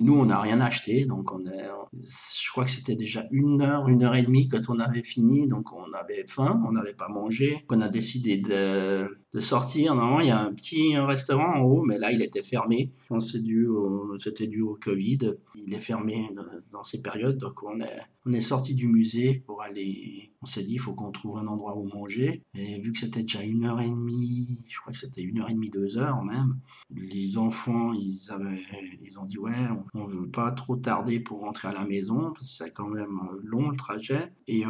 Nous, 0.01 0.15
on 0.15 0.27
n'a 0.27 0.41
rien 0.41 0.61
acheté, 0.61 1.05
donc 1.05 1.33
on 1.33 1.45
est, 1.47 1.69
je 2.01 2.51
crois 2.51 2.65
que 2.65 2.71
c'était 2.71 2.97
déjà 2.97 3.25
une 3.31 3.63
heure, 3.63 3.89
une 3.89 4.05
heure 4.05 4.15
et 4.15 4.23
demie 4.23 4.49
quand 4.49 4.63
on 4.69 4.79
avait 4.79 5.03
fini, 5.03 5.49
donc 5.49 5.73
on 5.73 5.93
avait 5.93 6.25
faim, 6.27 6.63
on 6.67 6.73
n'avait 6.73 6.95
pas 6.95 7.09
mangé, 7.09 7.65
on 7.69 7.81
a 7.81 7.89
décidé 7.89 8.39
de, 8.39 9.09
de 9.35 9.41
sortir. 9.41 9.95
Normalement, 9.95 10.21
il 10.21 10.29
y 10.29 10.31
a 10.31 10.41
un 10.41 10.53
petit 10.53 10.97
restaurant 10.97 11.55
en 11.57 11.63
haut, 11.63 11.83
mais 11.83 11.99
là, 11.99 12.13
il 12.13 12.23
était 12.23 12.43
fermé. 12.43 12.93
C'était 13.21 13.43
dû, 13.43 13.67
au, 13.67 14.17
dû 14.17 14.63
au 14.63 14.79
Covid. 14.81 15.35
Il 15.55 15.75
est 15.75 15.81
fermé 15.81 16.29
dans 16.73 16.85
ces 16.85 17.01
périodes, 17.01 17.39
donc 17.39 17.63
on 17.63 17.81
est, 17.81 17.99
on 18.29 18.33
est 18.33 18.43
sorti 18.43 18.75
du 18.75 18.89
musée 18.89 19.43
pour 19.47 19.63
aller. 19.63 20.33
On 20.43 20.47
s'est 20.47 20.63
dit, 20.63 20.75
il 20.75 20.81
faut 20.81 20.93
qu'on 20.93 21.11
trouve 21.11 21.39
un 21.39 21.47
endroit 21.47 21.77
où 21.77 21.85
manger. 21.85 22.43
Et 22.55 22.79
vu 22.81 22.93
que 22.93 22.99
c'était 22.99 23.23
déjà 23.23 23.43
une 23.43 23.65
heure 23.65 23.81
et 23.81 23.89
demie, 23.89 24.59
je 24.69 24.79
crois 24.79 24.93
que 24.93 24.99
c'était 24.99 25.23
une 25.23 25.41
heure 25.41 25.49
et 25.49 25.55
demie, 25.55 25.71
deux 25.71 25.97
heures 25.97 26.23
même, 26.23 26.59
les 26.95 27.39
enfants, 27.39 27.93
ils, 27.95 28.21
avaient, 28.31 28.63
ils 29.03 29.19
ont 29.19 29.25
dit, 29.25 29.39
ouais, 29.39 29.55
on 29.95 30.07
ne 30.07 30.13
veut 30.13 30.29
pas 30.29 30.51
trop 30.53 30.77
tarder 30.77 31.21
pour 31.21 31.41
rentrer 31.41 31.69
à 31.69 31.73
la 31.73 31.87
maison, 31.87 32.33
parce 32.33 32.41
que 32.41 32.65
c'est 32.65 32.71
quand 32.71 32.89
même 32.89 33.19
long 33.43 33.71
le 33.71 33.77
trajet. 33.77 34.33
Et 34.47 34.65
euh, 34.65 34.69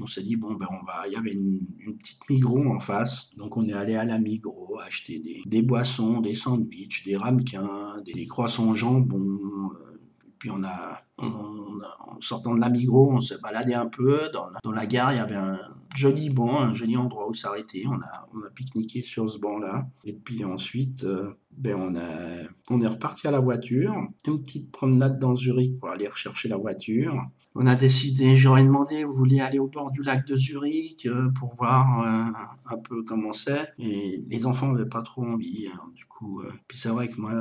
on 0.00 0.06
s'est 0.06 0.22
dit, 0.22 0.36
bon, 0.36 0.54
ben, 0.54 0.68
on 0.70 0.84
va. 0.84 1.06
Il 1.06 1.12
y 1.12 1.16
avait 1.16 1.32
une, 1.32 1.60
petite 1.98 2.20
Migros 2.28 2.66
en 2.66 2.78
face, 2.80 3.30
donc 3.36 3.56
on 3.56 3.66
est 3.66 3.72
aller 3.78 3.96
à 3.96 4.04
la 4.04 4.18
Migros, 4.18 4.78
acheter 4.80 5.22
des, 5.46 5.62
boissons, 5.62 6.20
des 6.20 6.34
sandwichs, 6.34 7.04
des 7.04 7.16
ramequins, 7.16 7.96
des, 8.04 8.26
croissants 8.26 8.74
jambon. 8.74 9.20
Euh, 9.20 10.00
puis 10.38 10.50
on 10.50 10.62
a, 10.62 11.02
en 11.18 12.20
sortant 12.20 12.54
de 12.54 12.60
la 12.60 12.68
Migros, 12.68 13.12
on 13.12 13.20
s'est 13.20 13.38
baladé 13.42 13.74
un 13.74 13.86
peu. 13.86 14.30
Dans 14.32 14.72
la, 14.72 14.86
gare, 14.86 15.12
il 15.12 15.16
y 15.16 15.20
avait 15.20 15.34
un 15.34 15.58
joli 15.96 16.30
banc, 16.30 16.60
un 16.60 16.72
joli 16.72 16.96
endroit 16.96 17.28
où 17.28 17.34
s'arrêter. 17.34 17.84
On 17.86 17.94
a, 17.94 18.28
on 18.34 18.46
a 18.46 18.50
pique-niqué 18.50 19.02
sur 19.02 19.28
ce 19.28 19.38
banc-là. 19.38 19.88
Et 20.04 20.12
puis 20.12 20.44
ensuite, 20.44 21.04
euh, 21.04 21.32
ben 21.56 21.76
on, 21.76 21.96
a, 21.96 22.48
on 22.70 22.80
est 22.80 22.86
reparti 22.86 23.26
à 23.26 23.30
la 23.32 23.40
voiture. 23.40 23.94
Une 24.26 24.42
petite 24.42 24.70
promenade 24.70 25.18
dans 25.18 25.34
Zurich 25.34 25.78
pour 25.80 25.90
aller 25.90 26.06
rechercher 26.06 26.48
la 26.48 26.56
voiture 26.56 27.14
on 27.60 27.66
a 27.66 27.74
décidé, 27.74 28.36
j'aurais 28.36 28.62
demandé, 28.62 29.02
vous 29.02 29.14
voulez 29.14 29.40
aller 29.40 29.58
au 29.58 29.66
bord 29.66 29.90
du 29.90 30.04
lac 30.04 30.24
de 30.28 30.36
Zurich 30.36 31.06
euh, 31.06 31.28
pour 31.30 31.56
voir 31.56 32.02
euh, 32.02 32.72
un 32.72 32.78
peu 32.78 33.02
comment 33.02 33.32
c'est. 33.32 33.74
Et 33.80 34.22
les 34.28 34.46
enfants 34.46 34.68
n'avaient 34.68 34.88
pas 34.88 35.02
trop 35.02 35.24
envie. 35.24 35.68
du 35.96 36.04
coup, 36.04 36.40
euh, 36.40 36.52
puis 36.68 36.78
c'est 36.78 36.88
vrai 36.88 37.08
que 37.08 37.20
moi, 37.20 37.34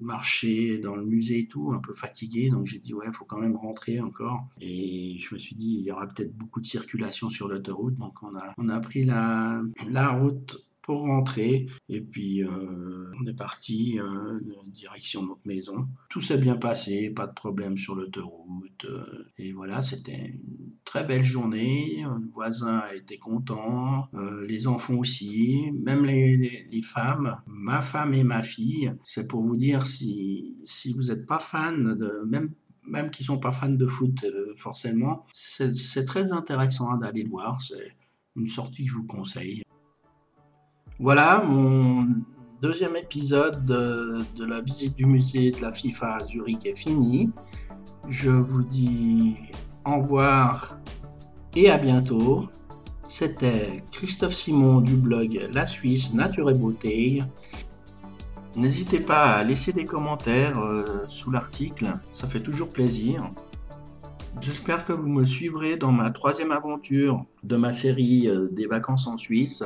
marcher 0.00 0.78
dans 0.78 0.94
le 0.94 1.04
musée 1.04 1.40
et 1.40 1.46
tout, 1.48 1.72
un 1.74 1.80
peu 1.80 1.92
fatigué, 1.92 2.50
donc 2.50 2.66
j'ai 2.66 2.78
dit, 2.78 2.94
ouais, 2.94 3.06
faut 3.12 3.24
quand 3.24 3.38
même 3.40 3.56
rentrer 3.56 4.00
encore. 4.00 4.46
Et 4.60 5.18
je 5.18 5.34
me 5.34 5.40
suis 5.40 5.56
dit, 5.56 5.78
il 5.80 5.84
y 5.84 5.90
aura 5.90 6.06
peut-être 6.06 6.36
beaucoup 6.36 6.60
de 6.60 6.66
circulation 6.66 7.28
sur 7.28 7.48
l'autoroute, 7.48 7.96
donc 7.96 8.22
on 8.22 8.36
a, 8.36 8.54
on 8.58 8.68
a 8.68 8.78
pris 8.78 9.04
la, 9.04 9.60
la 9.88 10.10
route 10.10 10.67
pour 10.88 11.02
rentrer. 11.02 11.66
Et 11.90 12.00
puis, 12.00 12.42
euh, 12.42 13.12
on 13.20 13.26
est 13.26 13.36
parti 13.36 14.00
euh, 14.00 14.40
direction 14.68 15.22
notre 15.22 15.42
maison. 15.44 15.86
Tout 16.08 16.22
s'est 16.22 16.38
bien 16.38 16.56
passé, 16.56 17.10
pas 17.10 17.26
de 17.26 17.34
problème 17.34 17.76
sur 17.76 17.94
l'autoroute. 17.94 18.86
Euh, 18.86 19.26
et 19.36 19.52
voilà, 19.52 19.82
c'était 19.82 20.16
une 20.28 20.70
très 20.86 21.04
belle 21.04 21.24
journée. 21.24 22.06
Le 22.06 22.30
voisin 22.32 22.78
a 22.78 22.94
été 22.94 23.18
content, 23.18 24.08
les 24.46 24.66
enfants 24.66 24.94
aussi, 24.94 25.70
même 25.74 26.06
les, 26.06 26.68
les, 26.72 26.80
femmes, 26.80 27.36
ma 27.46 27.82
femme 27.82 28.14
et 28.14 28.24
ma 28.24 28.42
fille. 28.42 28.90
C'est 29.04 29.28
pour 29.28 29.42
vous 29.42 29.56
dire, 29.56 29.86
si, 29.86 30.56
si 30.64 30.94
vous 30.94 31.08
n'êtes 31.08 31.26
pas 31.26 31.38
fan 31.38 31.98
de 31.98 32.22
même 32.26 32.54
même 32.86 33.10
qui 33.10 33.22
sont 33.22 33.36
pas 33.36 33.52
fans 33.52 33.68
de 33.68 33.86
foot 33.86 34.24
forcément, 34.56 35.26
c'est 35.34 36.06
très 36.06 36.32
intéressant 36.32 36.96
d'aller 36.96 37.24
le 37.24 37.28
voir. 37.28 37.60
C'est 37.60 37.94
une 38.36 38.48
sortie 38.48 38.84
que 38.84 38.90
je 38.90 38.94
vous 38.94 39.06
conseille. 39.06 39.62
Voilà, 41.00 41.44
mon 41.46 42.08
deuxième 42.60 42.96
épisode 42.96 43.64
de, 43.64 44.44
la 44.44 44.60
visite 44.60 44.96
du 44.96 45.06
musée 45.06 45.52
de 45.52 45.62
la 45.62 45.72
FIFA 45.72 46.16
à 46.16 46.26
Zurich 46.26 46.66
est 46.66 46.74
fini. 46.74 47.30
Je 48.08 48.30
vous 48.30 48.62
dis 48.62 49.36
au 49.86 50.00
revoir 50.00 50.76
et 51.54 51.70
à 51.70 51.78
bientôt. 51.78 52.48
C'était 53.06 53.84
Christophe 53.92 54.34
Simon 54.34 54.80
du 54.80 54.96
blog 54.96 55.48
La 55.52 55.68
Suisse 55.68 56.14
Nature 56.14 56.50
et 56.50 56.54
Beauté. 56.54 57.22
N'hésitez 58.56 58.98
pas 58.98 59.34
à 59.34 59.44
laisser 59.44 59.72
des 59.72 59.84
commentaires 59.84 60.58
euh, 60.58 61.04
sous 61.06 61.30
l'article, 61.30 61.96
ça 62.10 62.26
fait 62.26 62.40
toujours 62.40 62.72
plaisir. 62.72 63.30
J'espère 64.40 64.84
que 64.84 64.92
vous 64.92 65.08
me 65.08 65.24
suivrez 65.24 65.76
dans 65.76 65.92
ma 65.92 66.10
troisième 66.10 66.50
aventure 66.50 67.24
de 67.44 67.54
ma 67.54 67.72
série 67.72 68.26
euh, 68.26 68.48
des 68.50 68.66
vacances 68.66 69.06
en 69.06 69.16
Suisse 69.16 69.62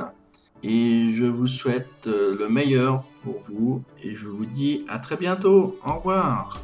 et 0.63 1.13
je 1.13 1.25
vous 1.25 1.47
souhaite 1.47 2.07
euh, 2.07 2.35
le 2.37 2.47
meilleur 2.47 3.03
pour 3.23 3.41
vous 3.49 3.83
et 4.01 4.15
je 4.15 4.27
vous 4.27 4.45
dis 4.45 4.85
à 4.87 4.99
très 4.99 5.17
bientôt. 5.17 5.77
Au 5.85 5.95
revoir. 5.95 6.61